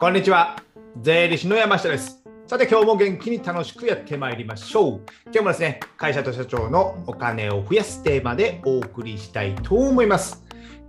[0.00, 0.62] こんにちは。
[1.02, 2.22] 税理士の山下です。
[2.46, 5.00] さて、今日も元気に楽しくやってまいりましょう。
[5.24, 10.44] 今日もですね、会社と社長のお金を増やすテーマでお送りしたいと思います。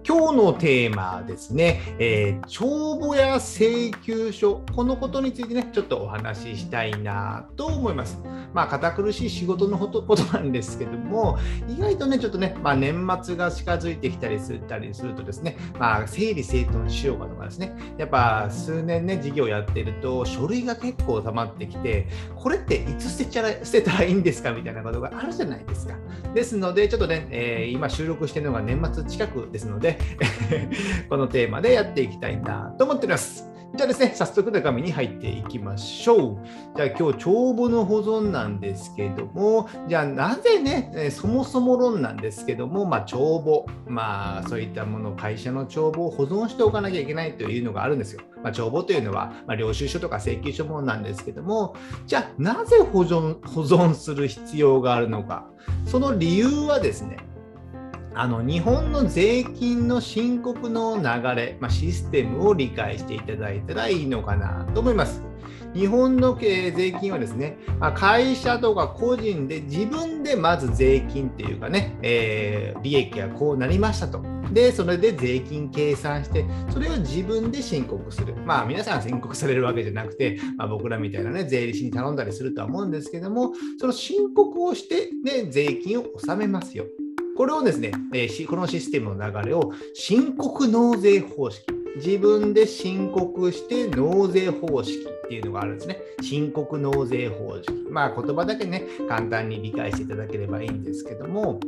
[0.09, 8.17] 今日のテーマですね、えー帳簿や請求書、このことについてね、ちょっとお話ししたいなと思います。
[8.51, 11.37] まあ、堅苦しい仕事のことなんですけども、
[11.67, 25.93] 意外とね、ちょっとね、まあ、年末が近づいてきたりするたりするとですね、まあ、整理整頓しようかとかですね、やっぱ数年ね、事業やってると、書類が結構溜まってきて、これっていつ捨てちゃ捨てたらいいんですかみたいなことがあるじゃないですか。
[26.33, 29.98] ですので、ちょっとね、えー今収録してるのが年末近くですので、
[31.09, 33.49] このテーマでやっていきたいなと思っております。
[33.75, 36.38] じゃあですね、早速中身に入っていきましょう。
[36.75, 48.22] じゃあ今日、帳簿の保存なんですけども、じゃあなぜね、そもそも論なんですけども、まあ帳簿、まあそういったもの、会社の帳簿を保存しておかなきゃいけないというのがあるんですよ。
[48.44, 51.75] まあ、帳簿というのは、まあ、領収書とか請求書もなんですけども、
[52.08, 55.45] じゃあなぜ保存保存する必要があるのか。
[55.86, 57.17] その理由はですね、
[58.16, 61.04] あの日本の税金の申告の流
[61.36, 65.22] れ、まあ、システムを理解していただいたらいいのかなと思います。
[65.74, 74.22] 日本の税金はですね、ま会社とか個人で自分でまず税金っていうかね、えー利益がこうなりましたと。
[74.52, 78.36] で、それで税金計算して、それを自分で申告する。
[78.46, 86.86] まあ、皆さん申告されるわけじゃなくて、まあ、僕らみたいなね、税理士に頼んだりするとは思うんですけども、その申告をして、ね、税金を納めますよ。
[87.40, 91.66] これをですね、えーこのシステムの流れを申告納税方式。
[91.96, 96.02] 自分で申告して納税方式っていうのがあるんですね。
[96.22, 97.72] 申告納税方式。
[97.90, 101.62] まあ言葉だけね、簡単に理解していただければいいんですけども、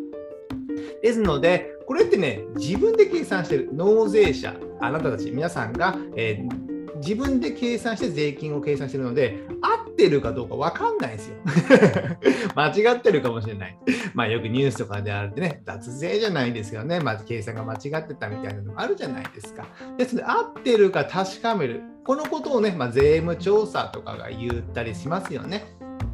[1.01, 9.39] ですので、これってね、自分で計算してる納税者、あなたたち、皆さんが、えー自分で計算して税金を計算してるので、
[9.91, 11.35] ってるかどうか分かんないんですよ。
[12.55, 13.77] 間違ってるかもしれない。
[14.13, 16.99] まあよくニュースとかであるってね、脱税じゃないですよね。
[16.99, 19.65] まあ計算が間違ってたみたいなのがあるじゃないですか。
[19.97, 21.81] ですので、合ってるか確かめる。
[22.03, 25.65] このことをね、まあ、税務調査とかが言ったりしますよね。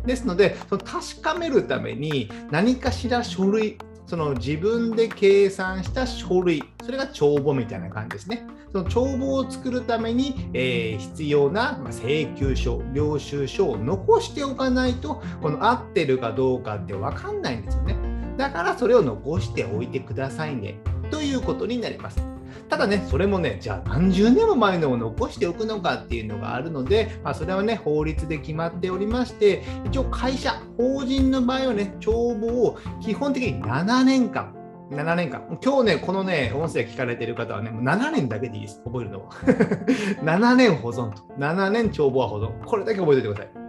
[0.05, 8.47] ですので、その確かめるために何かしら書類、その自分で計算した書類、それが帳簿みたいな感じですね。
[8.71, 17.95] その帳簿を作るために、えー必要な請求書、領収書を残しておかないと、この合ってるかどうかって分かんないんですよね。
[18.37, 20.79] だからそれを残しておいてくださいね。
[21.11, 22.36] ということになります。
[22.69, 34.53] ただね、それもね、じゃあ何十年も前のを残しておくのかっていうのがあるので、まあ、それはね、法律で決まっておりまして、一応会社、法人の場合はね、帳簿を基本的に7年間、
[34.91, 35.59] 7年間。
[35.63, 38.81] 今日ね、このね、音声聞かれてる方はね、もう7年だけでいいです。
[38.83, 39.31] 覚えるのは。
[40.23, 41.23] 7年保存と。
[41.37, 42.51] 7年帳簿は保存。
[42.65, 43.67] これだけ覚えておいてください。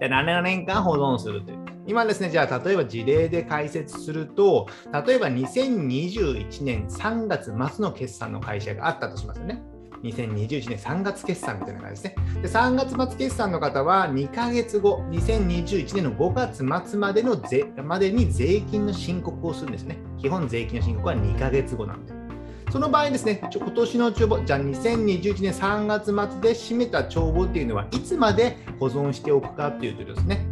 [0.00, 1.67] じゃ7年間保存するという。
[1.88, 4.66] 今ですね、じゃあ例えば事例で解説すると、
[5.06, 9.62] 例えば2021年3月末の決算の会社があったとしますよね。
[10.02, 12.42] 2021年3月決算みたいな感じですね。
[12.42, 19.96] で3月末決算の方は2ヶ月後、2021年の5月末までの税までに税金の申告をするんですね。
[20.18, 22.12] 基本税金の申告は2ヶ月後なんで。
[22.70, 30.46] その場合ですね、今年の帳簿、じゃあ2021年3月末で締めた帳簿っていうのはいつまで保存しておくかっていうとですね、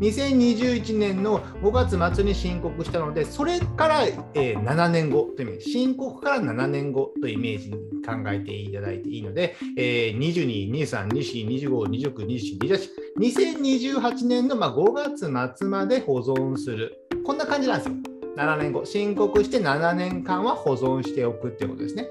[0.00, 4.04] 2021年の5月末に申告したので、それから、
[4.34, 17.06] えー7年後というイメージ、申告から7年後というイメージに考えていただいていいので、えー22、23、24、25、29、27、28、2028年のまあ5月末まで保存する。
[17.24, 17.94] こんな感じなんですよ。
[18.36, 18.84] 7年後。
[18.84, 22.08] 申告して7年間は保存しておくってことですね。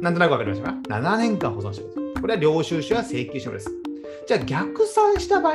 [0.00, 2.20] なんとなくわかりましたか ?7 年間保存しておく。
[2.22, 3.70] これは領収書や請求書です。
[4.26, 5.54] じゃあ逆算した場合、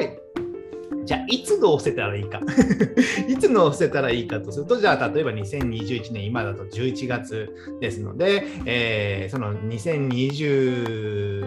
[1.06, 2.40] じゃあいつ納せたらいいか。
[3.28, 7.50] いつ納せたらいいかとすると、じゃあ例えば2021年、今だと11月
[7.80, 11.44] ですので、えーその2021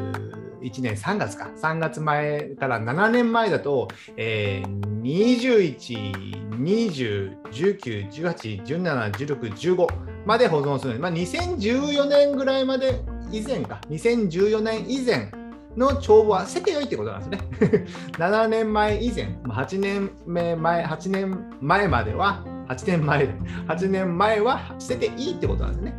[0.80, 6.12] 年3月か、3月前から7年前だと、えー21、
[6.60, 9.86] 20、19、18、17、16、15
[10.26, 10.98] まで保存する。
[10.98, 13.00] まあ、2014年ぐらいまで
[13.32, 15.30] 以前か、2014年以前
[15.76, 17.86] の帳簿は捨ててよいってことなんですね。
[18.18, 23.28] 7年前以前、8年目前、8年前までは、8年前、
[23.68, 25.94] 8年前は捨てていいってことなんですね。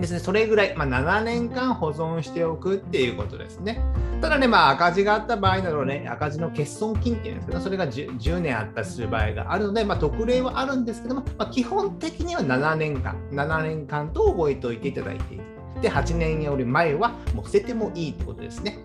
[0.00, 3.80] ですね、それぐらい、まあ、7年間保存しておくっていうことですね。
[4.20, 15.44] ただね、まあ、赤字があった場合などね、赤字の欠損金っていうんですけど、それが 10, 10年あったりする場合があるので、まあ、特例はあるんですけども、まあ、基本的には7年間、7年間と覚えておいていただいている。
[15.86, 18.78] で、8年より前はもう捨ててもいいってことですね。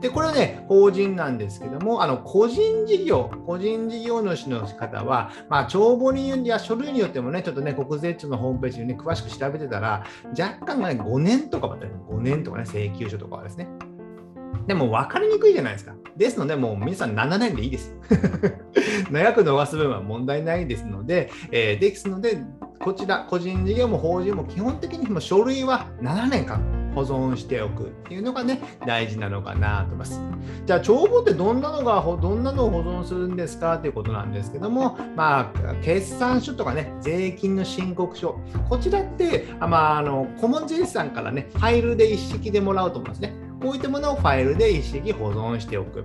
[0.00, 10.06] で、これはね、法人なんですけども、あの個人事業、個人事業主の方は、まあ、帳簿にや書類によってもね、ちょっとね、国税庁のホームページにね、詳しく調べてたら、
[10.38, 13.66] 若干ね、5年とかまた、5年とかね、請求書とかはですね。
[14.68, 15.94] でも分かりにくいじゃないですか。
[16.16, 17.96] ですので、もう皆さん7年でいいです。
[19.10, 22.38] 長く逃す分は問題ないですので、えー、ですので、
[22.86, 30.20] こちら、個人事業も法人も基本的にも書類は7年間保存しておくっていうのがね、大事なのかなと思います。
[30.64, 38.38] じゃあ、帳簿ってどんなのが、どんなのを保存するんですかということなんですけども、まあ、決算書とかね、税金の申告書、
[38.68, 43.34] こちらってあ、まあ、あの顧問税理士さんからね、ファイルで一式でもらうと思いますね。
[43.60, 46.04] こういったものをファイルで一式保存しておく。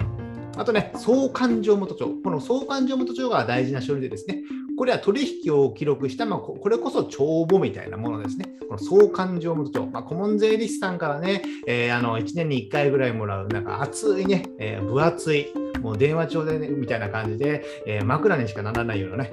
[0.57, 2.09] あとね、相関上元帳。
[2.23, 4.43] この相関上元帳が大事な書類でですね、
[4.77, 8.45] これは取引を記録した、まあ、これこそ帳簿みたいなものですね。
[8.67, 9.85] この相関上元帳。
[9.85, 15.47] まあ、顧問税理士さんからね、えー、あの1年に1回ぐらいもらう、なんか厚いね、えー、分厚い、
[15.81, 19.31] もう電話帳で、ね、みたいな感じで、えー、枕にしかならないようなね、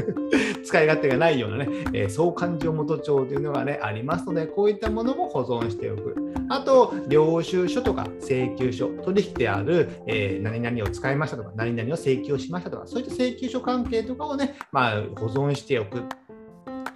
[0.64, 6.16] 使い勝手がないようなね、えー、相関上元帳というのがね、ありますので、こういったものも保存しておく。
[6.48, 16.02] あと、領収書とか請求書、取引である、えー、何々を使いましたとか、何々を請求しましたとか、そういった請求書関係とかをね、まあ、保存しておく。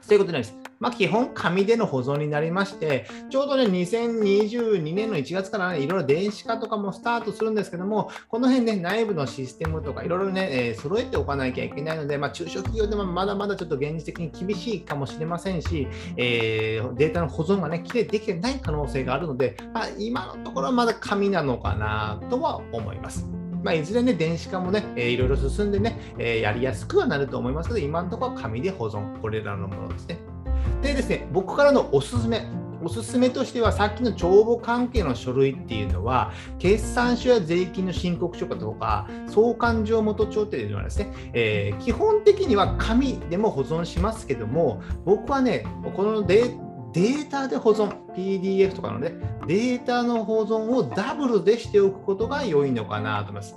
[0.00, 0.66] そういうことになります。
[0.78, 23.45] まあ、基本、紙での保存になりまして、ちょうどね、2022年の1月からね、いろいろ電子化とかもスタートするんですけども、この辺ね、内部のシステムとか、いろいろね、えー、揃えておかなきゃいけないので、まあ、中小企業でもまだまだちょっと現実的に厳しいかもしれませんし、えー、データの保存がね、きれいできてない可能性があるので、まあ、今のところはまだ紙なのかなとは思います。
[23.66, 30.20] まあ、いずれね、電子化もね、えー、いろいろ進んでね、えー、やりやすくはなると思いますけど、今のところは紙で保存、これらのものですね。
[30.82, 32.46] でですね、僕からのおすすめ。
[32.84, 36.30] おすすめとしては、さっきの帳簿関係の書類っていうのは、
[36.60, 45.66] 決算書や税金の申告書とか、相関上元帳っていうのはですね、えー、基本的には紙でも保存しますけども、僕はね、
[45.96, 46.54] このデ
[46.96, 49.12] データで保存、PDF とかのね、
[49.46, 53.54] データの保存をダブルでしておくことが良いのかなと思います。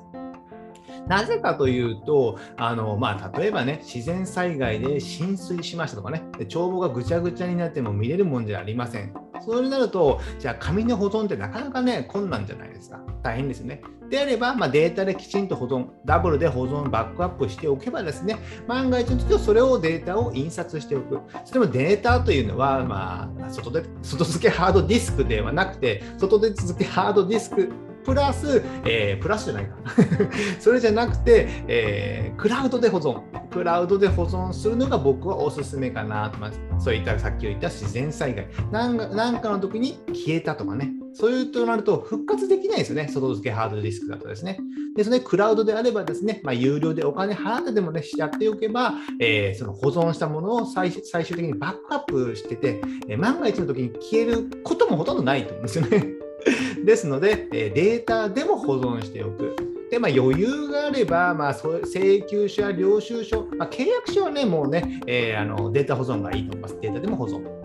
[1.08, 9.14] なぜかというと、あのまあ、例えばね、自然災害で浸水しましたとかね、帳簿がぐちゃぐちゃになっても見れるもんじゃありません。
[9.46, 13.00] そうなると、じゃあ紙の保存ってなかなかね、困難じゃないですか。
[13.24, 13.82] 大変ですね。
[14.10, 18.38] であれば、まあ、データできちんと保存、ダブルで保存、バックアップしておけばですね、
[18.68, 21.20] 万が一の時はそれをデータを印刷しておく。
[21.46, 27.72] それもデータというのは、まあ、外で外付けハードディスクではなくて、外で続けハードディスク
[28.04, 29.76] プラス、えー、プラスじゃないか。
[30.60, 33.22] それじゃなくて、えー、クラウドで保存。
[33.52, 36.86] クラウドで保存するのが僕はおすすめかなと思います。
[36.86, 38.48] そういったさっき言った自然災害。
[38.72, 40.94] なんかなんかの時に消えたとかね。
[41.14, 43.08] そういうとなると復活できないですよね。
[43.08, 44.60] 外付けハードディスクだとですね。
[44.96, 56.19] ですね、クラウドであればですね、まあ、有料でお金払ってでもね、やっておけば、えー、その保存したものを最最終的にバックアップしてて、えー、万が一の時に消えることもほとんどないと思うんですよね。
[56.86, 59.56] ですので、えデータでも保存しておく。
[59.90, 66.78] で、まあ、余裕があれば、まあ、請求書や領収書、まあ、契約書はね、もうね、えー、あのデータ保存がいいと思います。
[66.80, 67.60] データでも保存。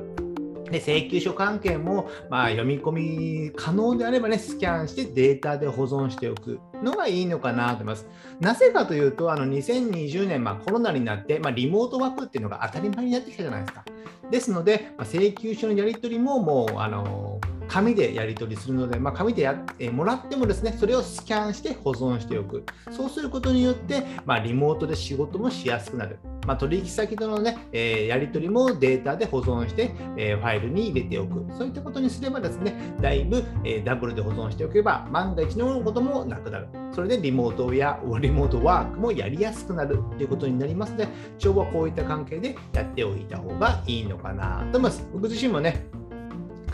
[0.70, 8.06] で請求書関係も、まあ、読み込み可能であればね、スキャンしてデータで保存しておくのがいいのかなと思います。
[8.40, 13.84] なぜかというと、あの2020年、まあ、コロナになって、まあ、リモートワークっていうのが当たり前になってきたじゃないですか。
[14.30, 17.40] ですので、まあ、請求書のやり取りももう、あの
[17.74, 22.64] 紙でやり取りするので、まあ、紙でやってもらってもですね、それをスキャンして保存しておく。
[22.92, 26.20] そうすることによって、まあ、リモートで仕事もしやすくなる。
[26.46, 31.44] まあ、取引先とのね、えー、やり取りもデータで保存して、えー、ファイルに入れておく。
[31.52, 36.68] そういったことにすればですね、だいぶ、えー、ダブルで保存しておけば、万が一のこともなくなる。
[36.92, 41.08] それでリモートやリモートワークもやりやすくなるということになりますので、
[41.42, 45.08] 今日はこういった関係でやっておいた方がいいのかなと思います。
[45.12, 45.88] 僕自身もね、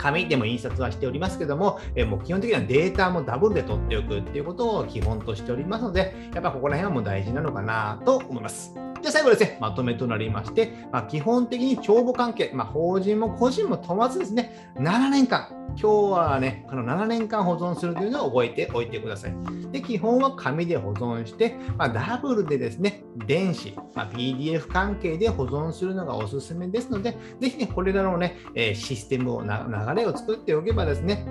[0.01, 8.90] 紙でも印刷はしておりますけども、えもう基本的にはデータもダブルで取っておくっていうことを基本としておりますので、やっぱここら辺はもう大事なのかなと思います。
[9.01, 19.35] じゃ最後ですね、まとめとなりまして、まあ、基本的に帳簿関係、まあ、法人も個人も問わずですね、7年間、今日はね、この7年間保存するというのを覚えておいてください。
[19.71, 29.49] で、基本は紙で保存して、まあ、ダブルでですね、電子、まあ、PDF 関係で保存するのがおすすめですので、ぜひね、これらのね、えシステムを流
[29.95, 31.25] れを作っておけばですね、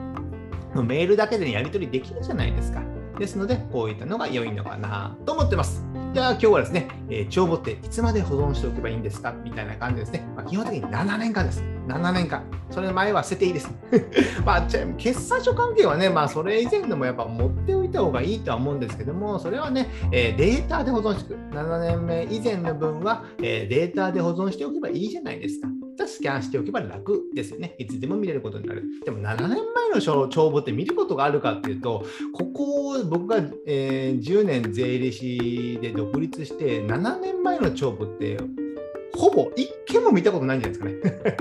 [0.75, 2.83] メールだけで、やり取りできるじゃないですか。
[3.19, 5.90] ですので、こういったのが良いのかなと思ってます。
[6.13, 9.33] じゃあ今日はですね、えー、帳簿っていつまで保存しておけばいいんですか？
[9.45, 10.27] みたいな感じですね。
[10.35, 11.63] まあ、基本的に7年間です。
[11.87, 12.43] 7年間。
[12.71, 13.71] それ前は捨てていいです。
[14.45, 14.63] まあ、
[14.99, 21.43] 決算書関係はね、まあ、それ以前でもやっぱ持っておいた方がいいとは思うんですけども、それはね、えー、データで保存しておく。
[21.57, 25.69] 7年目以前の分は、えー、データで保存しておけばいいじゃないですか。
[26.01, 27.75] じゃスキャンしておけば楽ですよね。
[27.79, 28.85] いつでも見れることになる。
[29.05, 38.39] でも7年前の帳簿って見ることがあるかっていうと、ここを僕が、えー、10年税理士で独立して7年前の帳簿って
[39.15, 41.37] ほぼ1件も見たことないんじゃないですかね。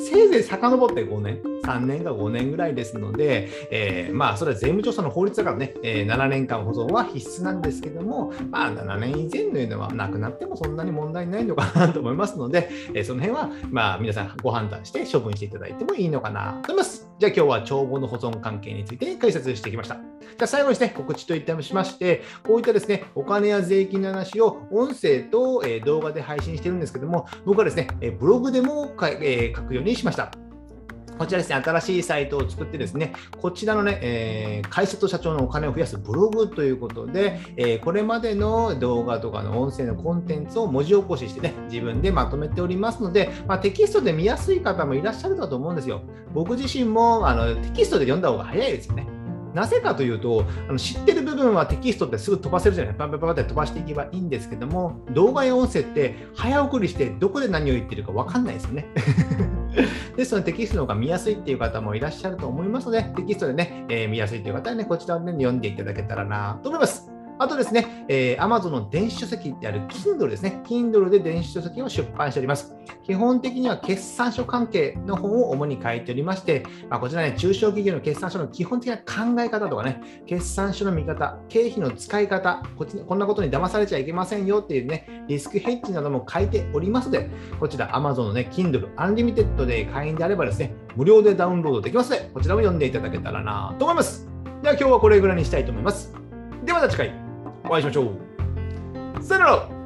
[0.10, 17.10] せいぜい遡って5年、3年か5年ぐらいですので、えー、まあ、それは税務調査の法律だからね、えー、7年間保存は必須なんですけども、まあ、7年以前のいうのはなくなってもそんなに問題ないのかなと思いますので、えー、その辺は、まあ、皆さんご判断して処分していただいてもいいのかなと思います。
[17.18, 19.96] じゃあ今日は帳簿の保存関係について解説してきました。
[19.96, 30.49] じゃあ最後にですね、告知といったしまして、こういったですね、お金や税金の話を音声と、動画で配信してるんですけども、僕はですね、ブログでも,、書くようにしました。
[31.20, 33.12] こちらですね、新しいサイトを作ってですね、
[33.42, 46.00] こちらのね、えー、会社と社長のお金を増やすブログということで、えー、これまでの動画とかの音声のコンテンツを文字起こししてね、自分でまとめておりますので、まあ、テキストで見やすい方もいらっしゃるかと思うんですよ。
[46.32, 49.06] 僕自身もあのテキストで読んだ方が早いですよね。
[49.52, 58.86] なぜかというと、あの知ってる部分はテキストってすぐ飛ばせるじゃないパンパンパンって飛ばしていけばいいんですけども、動画や音声って早送りしてどこで何を言ってるか分かんないですよね。
[60.16, 67.19] ですので、テキストの方が見やすいっていう方もいらっしゃると思いますので、テキストでね、えー、見やすいという方はね、こちらを、ね、読んでいただけたらなと思います。
[67.40, 70.60] あとですね、えー、Amazon の電子書籍である Kindle ですね。
[70.66, 72.76] Kindle で電子書籍を出版しております。
[73.02, 94.28] 基本的には決算書関係の本を主に書いておりまして、まあ、こちらね、中小企業の決算書の基本的な考え方とかね、決算書の見方、経費の使い方、こっちこんなことに騙されちゃいけませんよっていうね、リスクヘッジなども書いておりますので、こちら Amazon のね、Kindle Unlimited で会員であればですね、無料でダウンロードできますので、こちらも読んでいただけたらなと思います。
[94.60, 96.12] では今日はこれぐらいにしたいと思います。
[96.64, 97.19] ではまた次回。
[97.70, 99.22] お会いしましょう。
[99.22, 99.79] さよなら